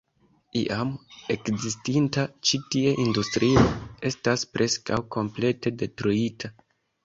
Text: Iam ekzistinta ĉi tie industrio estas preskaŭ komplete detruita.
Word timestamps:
Iam 0.61 0.93
ekzistinta 1.35 2.23
ĉi 2.49 2.61
tie 2.77 2.95
industrio 3.05 3.67
estas 4.13 4.49
preskaŭ 4.57 5.03
komplete 5.21 5.77
detruita. 5.85 6.55